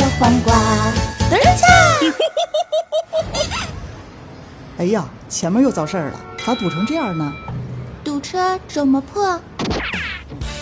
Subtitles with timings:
[0.00, 0.54] 着黄瓜。
[1.28, 1.66] 等一下！
[4.78, 7.30] 哎呀，前面又遭事儿了，咋堵成这样呢？
[8.02, 9.38] 堵车怎么破？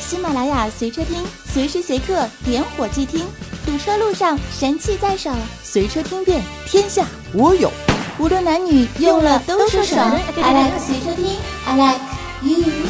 [0.01, 3.25] 喜马拉雅随车听，随时随刻点火即听。
[3.65, 5.31] 堵车路上神器在手，
[5.63, 7.71] 随车听遍天下我有。
[8.19, 10.11] 无论男女，用了都说爽。
[10.43, 12.01] I like 随车听，I like
[12.43, 12.88] you。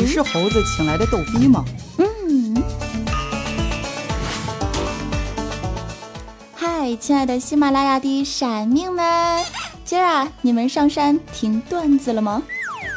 [0.00, 1.62] 你是猴子请来的逗逼吗？
[1.98, 2.56] 嗯。
[6.54, 9.44] 嗨，亲爱的喜马拉雅的闪命们，
[9.84, 12.42] 今儿啊，你们上山听段子了吗？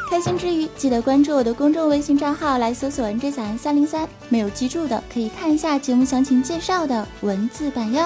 [0.08, 4.08] 开心之余，记得关注我的公众微信账号来搜索 “nj 三三零三”。
[4.30, 8.02] 没有记住的，可以看一下节目详情介绍的文字版哟。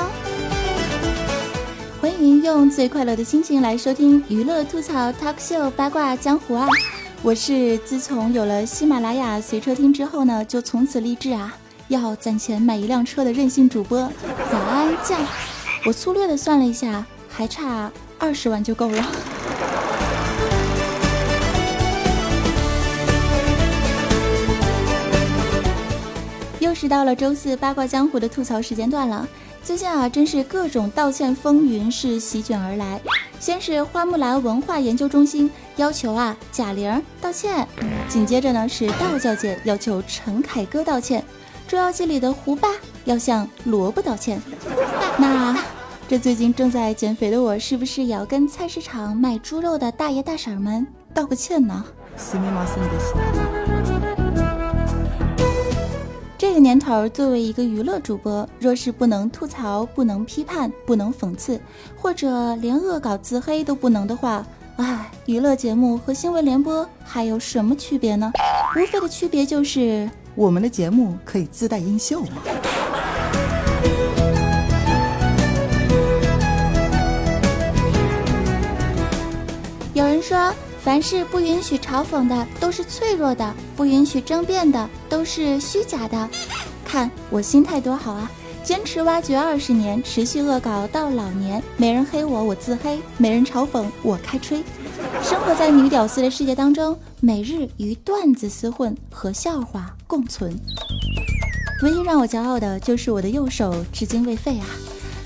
[2.01, 6.67] 欢迎用最快乐的心情来收听娱乐吐槽 talk show 八卦江湖啊！
[7.29, 11.55] 我是自从有了喜马拉雅随车听之后呢，就从此立志啊，
[11.89, 14.11] 要攒钱买一辆车的任性主播
[14.51, 15.21] 早安酱。
[15.85, 19.07] 我粗略的算了一下，还差二十万就够了。
[26.61, 29.29] 又是到了周四八卦江湖的吐槽时间段了。
[29.63, 32.99] 最近啊，真是各种道歉风云是席卷而来。
[33.41, 37.67] 先是花木兰文化研究中心要求啊贾玲道歉，
[38.09, 41.25] 紧接着呢是道教界要求陈凯歌道歉，
[41.67, 42.69] 捉妖记里的胡巴
[43.05, 44.41] 要向萝卜道歉。
[45.17, 45.57] 那
[46.09, 51.85] 这最近正在减肥的我，是不是也要跟菜市场卖猪肉的大爷大婶们道个歉呢？
[56.59, 61.61] 个年头，作为一个娱乐主播，若是不能吐槽、不能批判、不能讽刺，
[61.95, 68.33] 或者连恶搞自黑都不能的话，唉，娱乐节目和新闻联播还有什么区别呢？
[68.75, 72.27] 无非的区别就是我们的节目可以自带音效吗？
[79.95, 80.53] 有人说。
[80.89, 86.27] 凡是不允许嘲讽的，都是脆弱的；不允许争辩的，都是虚假的。
[86.83, 88.31] 看我心态多好啊！
[88.65, 91.63] 坚持挖掘二十年，持续恶搞到老年。
[91.77, 94.65] 没人黑我，我自黑；没人嘲讽，我开吹。
[95.23, 100.59] 生活在女屌丝的世界当中，每日与段子厮混和笑话共存。
[101.83, 104.65] 唯一让我骄傲的就是我的右手至今未废啊，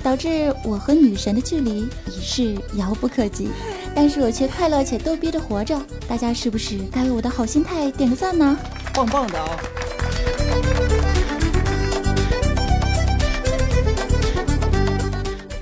[0.03, 3.49] 导致我和女神的距离已是遥不可及。
[3.94, 8.58] 但是我却快乐且逗逼的活着，大家是不是该为我的好心态点个赞呢？
[8.94, 9.48] 棒棒的啊！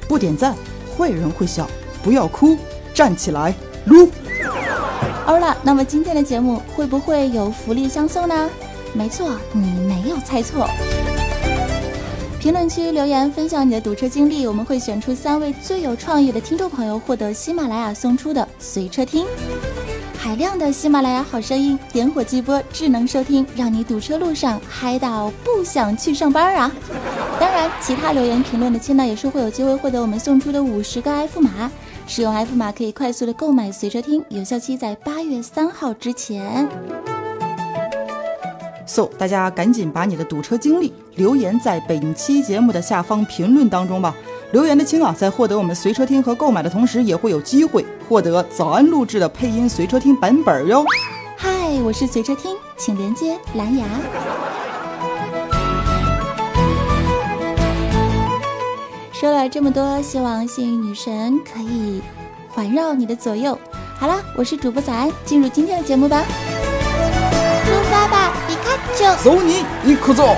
[0.08, 0.54] 不点赞，
[0.96, 1.68] 坏人会笑。
[2.02, 2.56] 不要哭，
[2.94, 3.54] 站起来
[3.84, 4.10] 撸。
[5.26, 8.48] 欧了，那么今天的节目会不会有福利相送呢？
[8.94, 10.66] 没错，你没有猜错。
[12.40, 19.26] 评论区留言分享你的堵车经历，我们会选出三位最有创意的听众朋友，获得喜马拉雅送出的随车听
[20.16, 26.72] 海量的喜马拉雅好声音，点火机播智能收听，让你堵车路上嗨到不想去上班啊！
[27.38, 31.70] 当然，其他留言评论的签到也是会有机会获得我们送出的五十个 F 码，
[32.06, 36.66] 使用 F 码可以快速的购买随车听，有效期在八月三号之前。
[38.92, 44.12] So，大家赶紧把你的堵车经历留言在本期节目的下方评论当中吧。
[44.50, 50.84] 留言的亲啊，在获得我们随车听和购买的同时，也会有机会获得早安录制的配音随车听版本哟。
[51.36, 51.50] 嗨，
[51.84, 53.86] 我是随车听，请连接蓝牙。
[59.12, 62.02] 说了这么多，希望幸运女神可以
[62.48, 63.56] 环绕你的左右。
[63.96, 66.24] 好了，我是主播早安，进入今天的节目吧。
[69.22, 70.36] 走你，你可走！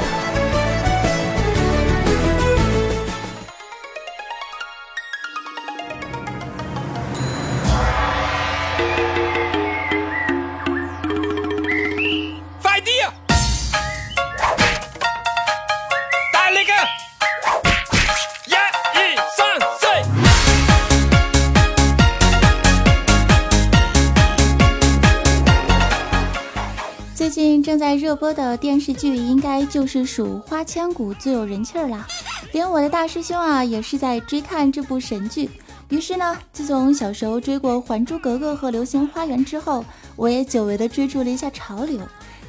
[27.73, 32.07] 正在热播的电视剧，应该就是属《花千骨》最有人气儿了。
[32.53, 35.49] 连我的大师兄啊，也是在追看这部神剧。
[35.89, 39.83] 于是呢，自从小时候追过《还珠格格》和《流星花园》之后，
[40.17, 41.99] 我也久违的追逐了一下潮流，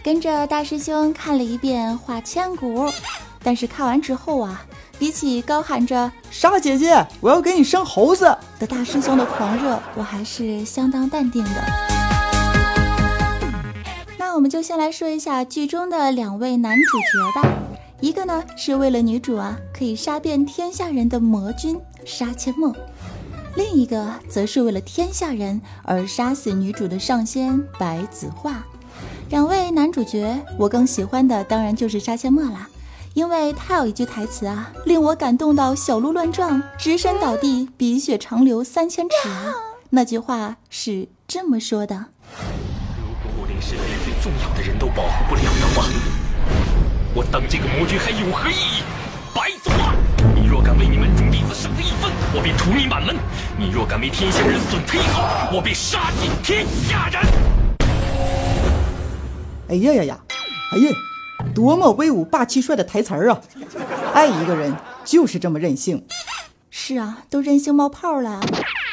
[0.04, 2.81] 跟着大师兄看了一遍《花千骨》。
[3.42, 4.62] 但是看完之后啊，
[5.00, 8.25] 比起高喊着“傻姐姐，我要给你生猴子”
[8.60, 11.93] 的大师兄的狂热，我还是相当淡定的。
[14.34, 17.48] 那我们就先来说一下剧中的两位男主角吧。
[18.02, 22.76] 一个呢是为了女主啊可以杀遍天下人的魔君杀阡陌，
[23.56, 28.66] 另一个则是为了天下人而杀死女主的上仙白子画。
[29.30, 32.68] 两位男主角，我更喜欢的当然就是杀阡陌啦，
[33.14, 39.30] 因为他有一句台词啊，令我感动到小鹿乱撞，直身倒地，鼻血长流三千尺。
[39.92, 42.06] 那句话是这么说的：
[43.65, 45.86] 身边最重要的人都保护不了的话，
[47.15, 48.83] 我当这个魔君还有何意义？
[49.33, 49.95] 白走啊，
[50.36, 53.15] 你若敢为你门中弟子省他一分，我便屠你满门；
[53.57, 57.21] 你若敢为天下人损他一毫，我便杀尽天下人。
[59.69, 60.19] 哎呀呀呀！
[60.74, 60.92] 哎呀，
[61.56, 63.39] 多么威武霸气帅的台词儿啊！
[64.13, 64.75] 爱一个人
[65.06, 66.06] 就是这么任性。
[66.69, 68.42] 是啊，都任性冒泡了。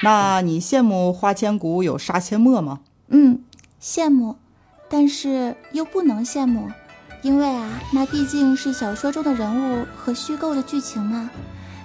[0.04, 2.78] 那你羡慕花千骨有杀阡陌吗？
[3.08, 3.40] 嗯，
[3.82, 4.36] 羡慕，
[4.90, 6.68] 但是又不能羡慕，
[7.22, 11.30] 因为啊，那毕竟是小说中的人物和虚构的剧情嘛。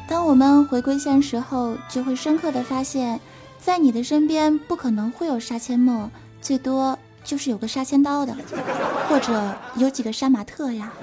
[0.10, 3.19] 当我们回归现实后，就会深刻的发现，
[3.60, 6.10] 在你的身边不可能会有杀阡陌，
[6.42, 7.00] 最多。
[7.24, 8.36] 就是有个杀千刀的，
[9.10, 10.94] 或者有几个杀马特呀。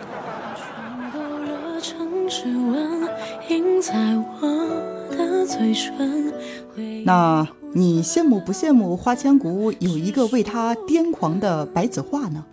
[7.05, 12.44] 那你羡慕不羡慕花千骨有一个为他癫狂的白子画呢？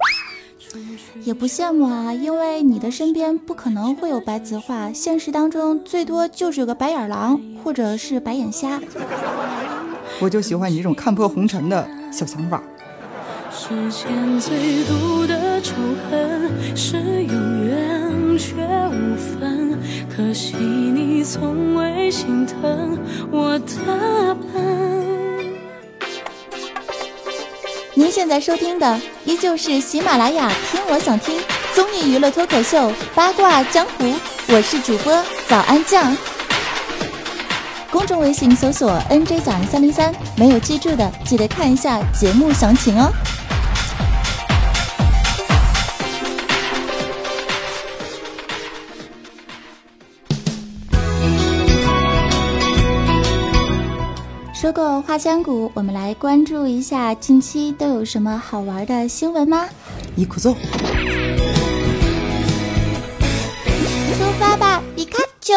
[1.24, 8.80] 也不羡慕啊，因为你的身边不可能会有白子画，现实当中最多就是有个白眼狼或者是白眼虾。
[10.21, 12.62] 我就喜欢你这种看破红尘的小想法。
[13.51, 15.73] 世间最毒的仇
[16.09, 18.53] 恨是永远却
[18.88, 19.77] 无分，
[20.09, 22.97] 可惜你从未心疼
[23.31, 25.39] 我的笨。
[27.94, 31.38] 您现在收听的依旧是喜马拉雅听我想听
[31.73, 34.13] 综艺娱乐脱口秀八卦江湖，
[34.47, 36.15] 我是主播早安酱。
[37.91, 43.12] 公众微信搜索 NJ 早安三零三，没有记住的记得看一下节目详情哦。
[54.69, 59.68] 说过花千骨，我们来关注一下近期都有什么好玩的新闻吗？
[60.16, 60.60] 一哭走，出
[64.39, 65.56] 发吧，皮卡丘！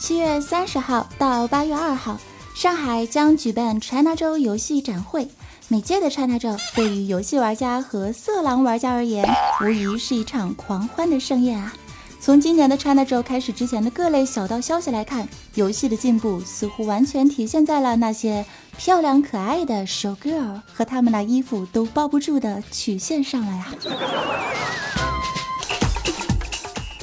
[0.00, 2.18] 七月三十号到八月二号，
[2.52, 5.28] 上海将举办 China 周游戏展会。
[5.72, 9.26] 每届的 China 周对于游戏玩家和色狼玩家而言，
[9.62, 11.72] 无疑是一场狂欢的盛宴啊！
[12.20, 18.44] 从今年的 China 周开始之前的各类小道消息来看，游戏的进步似乎完全体现在了那些
[18.76, 23.68] 漂亮可爱的 show girl 和他们那衣服都包不住的曲线上了呀！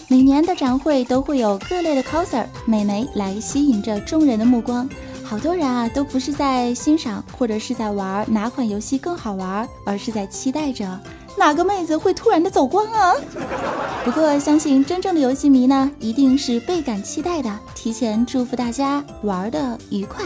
[0.09, 4.87] 每年的展会都会有各类的 coser 美眉来吸引着众人的目光。
[5.29, 10.99] 好多人啊，都不是在欣赏或者是在玩哪款游戏更好玩，而是在期待着
[11.37, 13.13] 哪个妹子会突然的走光啊！
[14.03, 20.25] 不过，相信真正的游戏迷呢，一定是倍感期待的，提前祝福大家玩的愉快，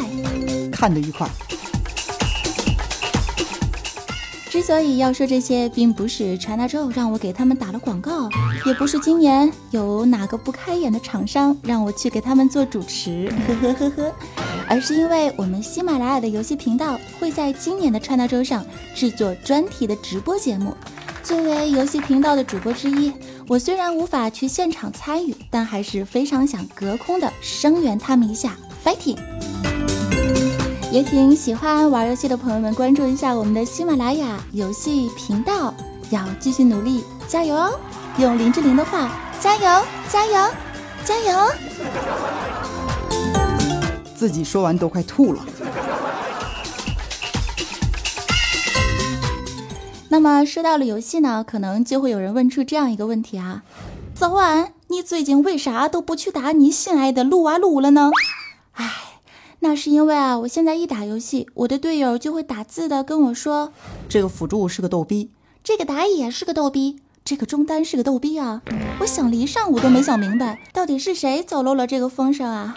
[0.72, 1.28] 看的愉快。
[4.50, 8.30] 之所以要说这些，并不是 China Joe 让我给他们打了广告，
[8.66, 14.16] 也不是今年有哪个不开眼的厂商让我去给他们做主持，呵呵呵呵，
[14.68, 18.66] 而是因为我们喜马拉雅的游戏频道会在今年的 China 周上
[18.96, 20.76] 制作专题的直播节目。
[21.24, 23.14] 作为游戏频道的主播之一，
[23.48, 29.18] 我虽然无法去现场参与，但还是非常想隔空的声援他们一下，fighting！
[30.92, 35.74] 也请喜欢玩游戏的朋友们关注一下我们的喜马拉雅游戏频道，
[36.10, 37.72] 要继续努力，加油哦！
[38.18, 40.52] 用林志玲的话，加油，加油，
[41.06, 42.43] 加油！
[44.24, 45.46] 自己说完都快吐了。
[50.08, 53.64] 那么说到了游戏呢，可能就会有人问出这样一个问题啊：
[54.16, 58.12] 早晚，你最近为啥都不去打你心爱的撸啊撸了呢？
[58.76, 58.90] 唉。
[59.60, 63.74] 那是因为啊，我现在一打游戏，我的队友就会打字的跟我说，
[64.08, 68.62] 这个辅助是个逗逼，这个打野是个逗逼，这个中单是个逗逼啊！
[69.02, 72.74] 我想了一上午都没想明白，到底是谁走漏了这个风声啊？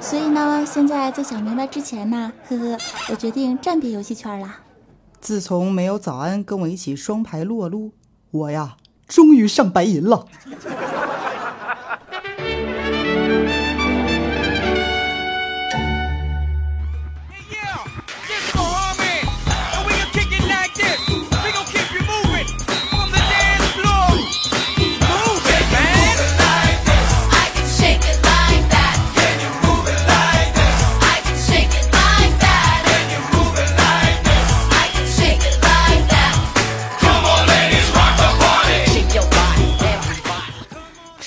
[0.00, 2.78] 所以呢，现在在想明白之前呢，呵呵，
[3.10, 4.56] 我决定暂别游戏圈了。
[5.20, 7.92] 自从没有早安跟我一起双排撸啊撸，
[8.30, 8.76] 我呀，
[9.08, 10.26] 终于上白银了。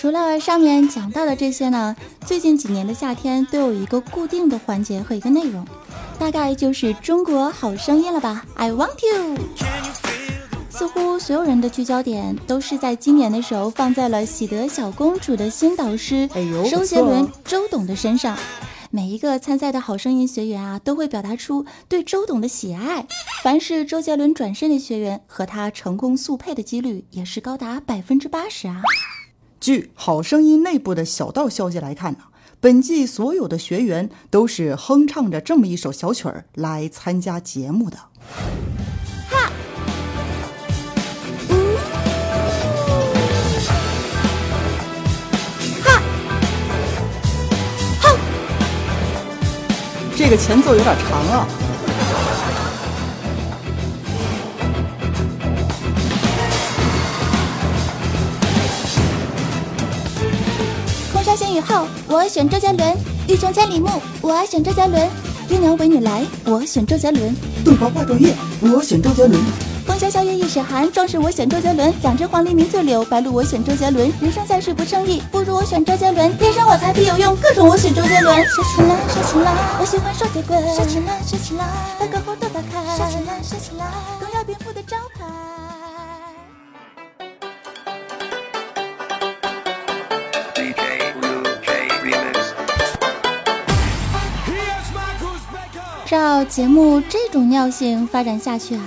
[0.10, 5.64] 除了上面讲到的这些呢，最近几年的夏天都有一个固定的环节和一个内容，
[6.18, 9.38] 大概就是《中国好声音》了吧？I want you。
[10.72, 16.28] 似乎所有人的聚焦点都是在今年的时候放在了喜得小公主的新导师
[16.72, 18.36] 周杰伦、周董的身上。
[18.90, 23.06] 每一个参赛的好声音学员啊，都会表达出对周董的喜爱。
[23.44, 28.82] 凡是周杰伦转身的学员，和他成功速配的几率也是高达百分之八十啊。
[29.60, 32.20] 据《好声音》内部的小道消息来看呢，
[32.62, 37.98] 本季所有的学员都是哼唱着这么一首小曲儿来参加节目的。
[39.30, 39.52] 哈，
[45.84, 46.02] 哈，
[48.02, 48.18] 哼，
[50.16, 51.48] 这个前奏有点长啊。
[61.60, 62.96] 雨后，我选周杰伦；
[63.28, 63.90] 欲穷千里目，
[64.22, 65.06] 我选周杰伦；
[65.48, 67.36] 爹娘为你来，我选周杰伦；
[67.66, 69.38] 洞房花烛夜，我选周杰伦；
[69.86, 78.38] 风萧萧月易水寒，壮士我选周杰伦；两只黄鹂鸣翠柳，白鹭我选周杰伦；人生在世不称意，不如我选周杰伦；天生我材必有用，各种我选周杰伦。
[78.48, 79.52] 说起来，说起来，
[79.82, 81.66] 我喜欢说铁棍；说起来，说起来，
[82.00, 83.86] 大哥后多打开；说起来，说起来，
[84.18, 85.26] 更要禀赋的招牌。
[96.10, 98.82] 照节目这种尿性发展下去啊，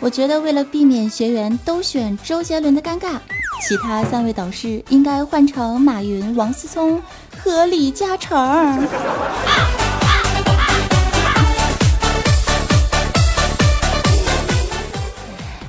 [0.00, 3.12] 我觉得为了避免学员都选周杰伦的尴尬，
[3.62, 7.00] 其他三位导师应该换成马云、王思聪
[7.38, 8.36] 和李嘉诚。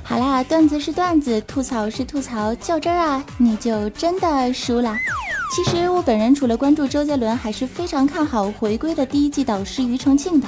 [0.02, 4.98] 好啦，段子是段子，吐槽是吐槽，较真儿啊，你就真的输了。
[5.56, 10.48] 其实我本人除了关注周杰伦，还是非常看好回归的第一季导师庾澄庆的。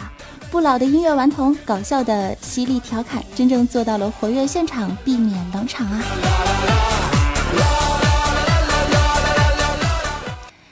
[0.50, 6.02] 不老的音乐顽童，搞笑的犀利调侃，真正做到了活跃现场，避免冷场啊！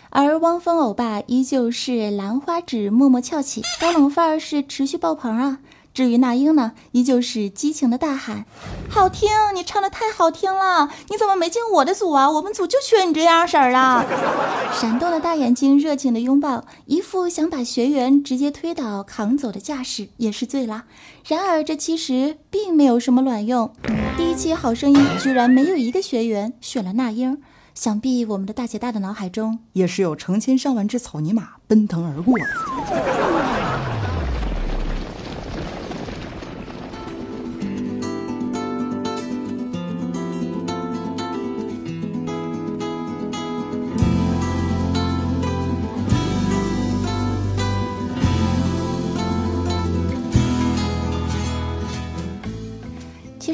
[0.09, 5.57] 而汪峰欧巴依旧是兰花指默默翘起，高冷范儿是持续爆棚啊！
[5.95, 8.43] 至于那英呢，依旧是激情的大喊
[8.91, 9.29] ：“好听！
[9.55, 10.89] 你唱的太好听了！
[11.09, 12.29] 你怎么没进我的组啊？
[12.29, 14.05] 我们组就缺你这样式儿的！”
[14.77, 20.83] 闪动的大眼睛，热情的拥抱，一副想把学员直接推倒扛走的架势，也是醉了。
[21.25, 23.71] 然而这其实并没有什么卵用。
[24.17, 27.41] 第一期好声音居然没有一个学员选了那英，
[27.73, 33.24] 想必我们的大姐大的脑海中也是有成千上万只草泥马奔腾而过的。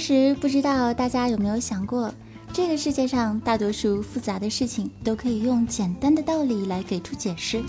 [0.01, 2.11] 其实不知道大家有没有想过，
[2.51, 7.61] 这个世界上大多数复杂的事情都可以用简单的道理来给出解释。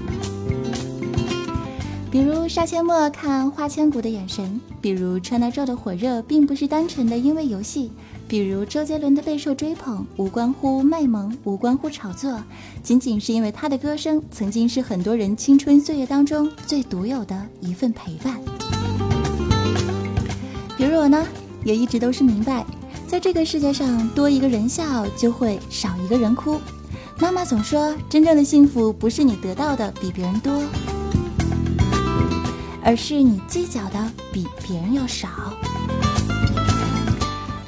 [2.11, 7.93] 比如杀阡陌看花千骨的眼神，比如川大宙的火热并不是单纯的因为游戏，
[8.27, 12.43] 比如周杰伦的备受追捧无关乎卖萌，无关乎炒作，
[12.83, 18.41] 仅仅是因为他的歌声曾经是很多人青春岁月当中最独有的一份陪伴。
[20.79, 21.27] 比如我呢？
[21.64, 22.64] 也一直都是明白，
[23.07, 26.61] 在这个世界上，多一个人笑就会少一个人哭。
[27.19, 30.62] 妈妈总说，真正的幸福不是你得到的比别人多，
[32.83, 35.28] 而是你计较的比别人要少。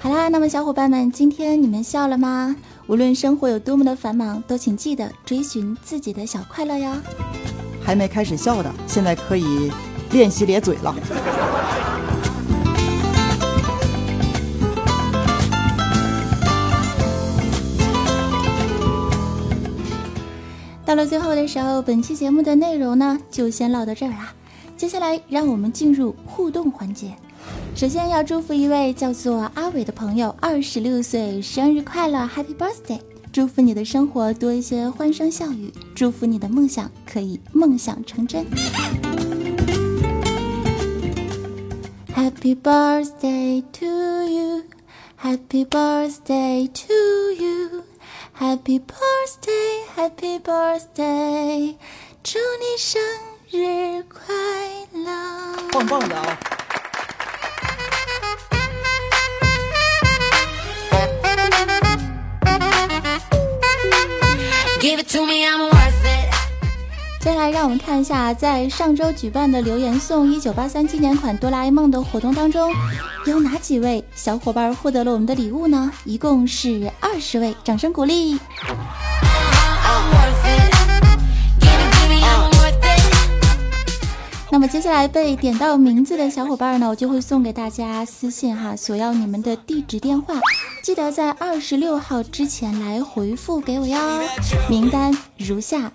[0.00, 2.56] 好啦，那么小伙伴们，今天你们笑了吗？
[2.86, 6.92] 无论生活有多么的繁忙，都请记得追寻自己的小快乐哟。
[7.82, 9.70] 还没开始笑的，现在可以
[10.10, 10.94] 练习咧嘴了。
[20.94, 24.32] 到了最后的时候，本期节目的内容呢，就先唠到这儿啦。
[24.76, 27.12] 接下来，让我们进入互动环节。
[27.74, 33.00] 首先要祝福一位叫做阿伟的朋友，二十六岁生日快乐，Happy Birthday！
[33.32, 38.46] 祝福你的生活多一些欢声笑语，祝福你的梦想可以梦想成真。
[42.14, 43.84] Happy birthday to
[44.30, 46.94] you，Happy birthday to
[47.42, 47.82] you,
[48.38, 49.73] Happy birthday，
[52.22, 53.00] 祝你生
[53.50, 54.34] 日快
[54.92, 55.08] 乐！
[55.70, 56.38] 棒棒的啊！
[67.20, 72.72] 接下来，让我们看一下，在上周举办的留言送一九八三纪念款哆啦 A 梦的活动当中，
[73.26, 75.92] 有哪几位小伙伴获得了我们的礼物呢？
[76.04, 78.38] 一共是二十位，掌声鼓励！
[84.54, 90.36] 那么接下来被点到名字的小伙伴呢，我就会送给大家私信哈，索要你们的地址电话，
[90.80, 93.98] 记得在二十六号之前来回复给我哟。
[94.70, 95.90] 名单如下：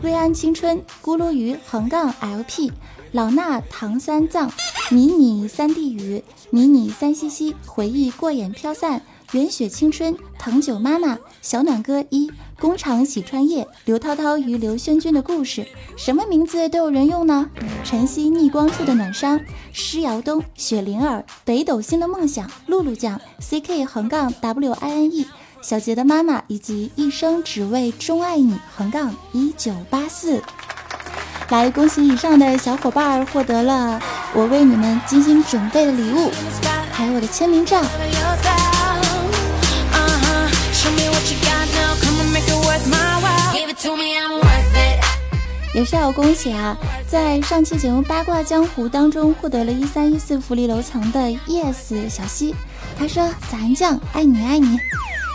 [0.00, 2.70] 瑞安青春、咕噜鱼横杠 LP、
[3.10, 4.48] 老衲唐三藏、
[4.92, 12.30] 迷你三 D 鱼、迷你三西西、回忆过眼飘散、元雪青春、藤九妈妈、小暖哥一。
[12.58, 17.48] 工厂洗穿液，刘涛涛与刘轩君的故事，什么名字都有人用呢？
[17.84, 19.40] 晨曦逆光处的暖伤，
[19.72, 25.26] 施瑶东、雪灵儿、北斗星的梦想，露露酱，C K 横杠 W I N E，
[25.62, 30.42] 小杰的妈妈，以及一生只为钟爱你横杠一九八四。
[31.48, 33.98] 来，恭喜以上的小伙伴获得了
[34.34, 36.30] 我为你们精心准备的礼物，
[36.92, 37.80] 还有我的签名照。
[45.72, 52.54] 也是要恭喜啊，在上期节目《八卦江湖》当中获得了一三一四福利楼层的 Yes 小西，
[52.98, 54.78] 他说咱酱，爱你爱你，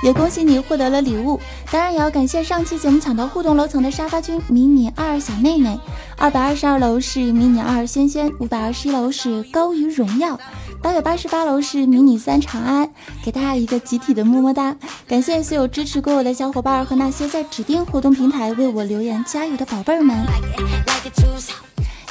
[0.03, 1.39] 也恭喜你获得了礼物。
[1.71, 5.79] 当然也要感谢上期节目抢到互动楼层的沙发君迷你二小妹妹，
[6.17, 10.37] 二百二十二楼是迷你二轩轩，五百二十一楼是高于荣耀。
[10.81, 12.89] 八百八十八楼是迷你三长安，
[13.23, 14.75] 给大家一个集体的么么哒！
[15.07, 20.15] 感谢所有支持过我的小伙伴和那些在指定活动平台为我留言加油的宝贝们。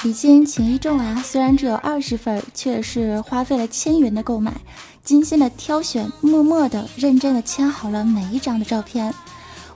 [0.03, 4.53] 礼金情意重啊，虽然只有二十份，却是花费了千元的购买，
[5.03, 9.15] 精心的挑选，默默的、认真的签好了每一张的照片。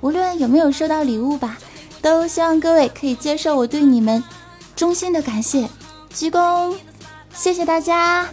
[0.01, 1.57] 无论有没有收到礼物吧，
[2.03, 4.23] 都希望各位可以接受我对你们
[4.77, 5.69] 衷心的感谢，
[6.13, 6.75] 鞠躬，
[7.33, 8.29] 谢谢大家。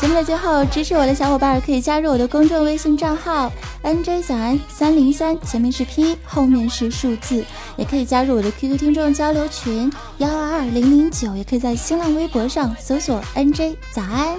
[0.00, 3.52] 节目的最后，支持我的小伙伴可以加入我的公众微信账号
[3.82, 7.44] nj 小安三零三，前面是 P，后面是数字，
[7.76, 14.38] 也可以加入我的 QQ 听众交流群幺二二零零九，也可以在新浪微博上搜索 nj 早安。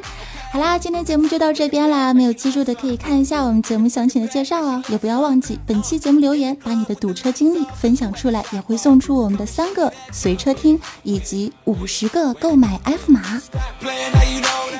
[0.52, 2.14] 好啦，今天节目就到这边啦。
[2.14, 13.42] 没有记住的可以看一下我们节目详情的介绍哦，也不要忘记本期节目留言，把你的堵车经历分享出来，也会送出我们的三个随车听以及五十个购买 F 码。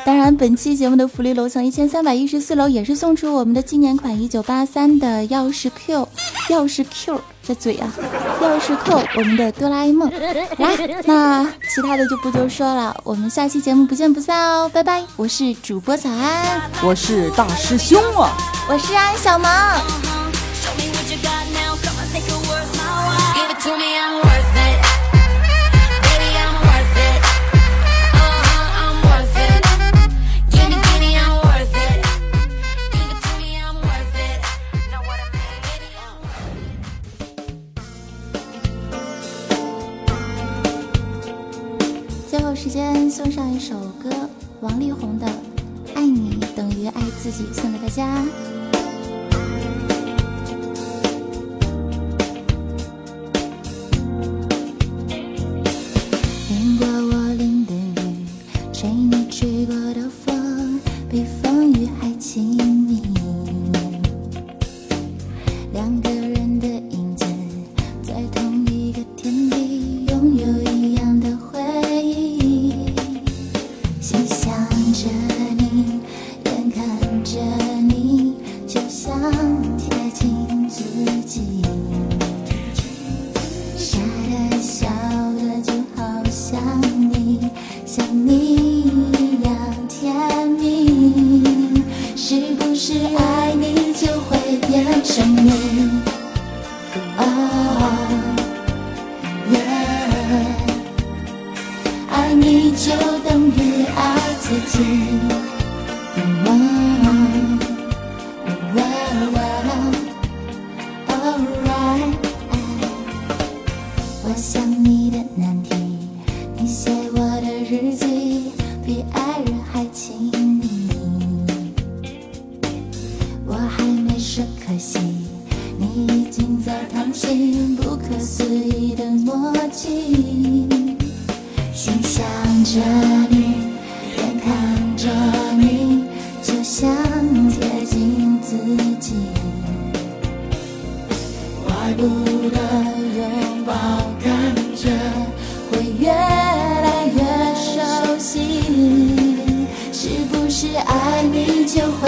[0.04, 6.06] 当然，本期节目的福利楼层一千三百一十四楼也是送出我们的纪念款一九八三的钥匙 Q，
[6.50, 7.22] 钥匙 Q。
[7.44, 7.92] 这嘴啊，
[8.42, 10.10] 钥匙扣我们的哆啦 A 梦，
[10.58, 15.04] 来，那其他的就不多说了，我们下期节目不见不散哦，拜拜！
[15.16, 18.32] 我是主播早安，我是大师兄啊，
[18.70, 19.50] 我是安小萌。
[43.24, 44.10] 送上一首歌，
[44.62, 45.28] 王力宏的
[45.94, 48.18] 《爱你等于爱自己》，送给大家。
[95.04, 96.11] 想你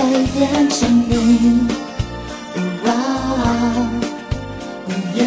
[0.03, 1.07] 会变成
[2.83, 2.91] 哇
[4.85, 5.19] 哦耶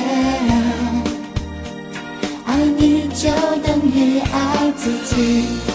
[2.45, 3.31] 爱你就
[3.63, 5.66] 等于爱自己。